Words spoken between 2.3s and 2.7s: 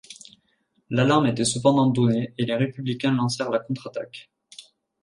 et les